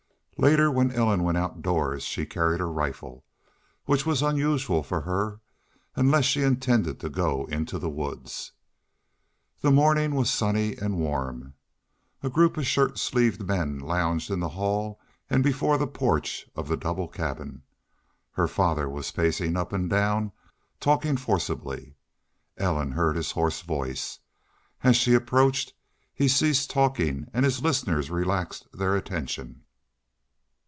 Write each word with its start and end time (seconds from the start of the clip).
Later 0.37 0.71
when 0.71 0.89
Ellen 0.91 1.21
went 1.21 1.37
outdoors 1.37 2.01
she 2.01 2.25
carried 2.25 2.59
her 2.61 2.71
rifle, 2.71 3.23
which 3.85 4.07
was 4.07 4.23
unusual 4.23 4.81
for 4.81 5.01
her, 5.01 5.39
unless 5.95 6.25
she 6.25 6.41
intended 6.41 6.99
to 7.01 7.09
go 7.11 7.45
into 7.45 7.77
the 7.77 7.91
woods. 7.91 8.51
The 9.61 9.69
morning 9.69 10.15
was 10.15 10.31
sunny 10.31 10.75
and 10.77 10.97
warm. 10.97 11.53
A 12.23 12.29
group 12.31 12.57
of 12.57 12.65
shirt 12.65 12.97
sleeved 12.97 13.45
men 13.47 13.77
lounged 13.77 14.31
in 14.31 14.39
the 14.39 14.49
hall 14.49 14.99
and 15.29 15.43
before 15.43 15.77
the 15.77 15.85
porch 15.85 16.49
of 16.55 16.67
the 16.67 16.75
double 16.77 17.07
cabin. 17.07 17.61
Her 18.31 18.47
father 18.47 18.89
was 18.89 19.11
pacing 19.11 19.55
up 19.55 19.71
and 19.71 19.87
down, 19.91 20.31
talking 20.79 21.17
forcibly. 21.17 21.93
Ellen 22.57 22.93
heard 22.93 23.15
his 23.15 23.29
hoarse 23.29 23.61
voice. 23.61 24.17
As 24.83 24.95
she 24.97 25.13
approached 25.13 25.75
he 26.15 26.27
ceased 26.27 26.71
talking 26.71 27.27
and 27.31 27.45
his 27.45 27.61
listeners 27.61 28.09
relaxed 28.09 28.67
their 28.73 28.95
attention. 28.95 29.65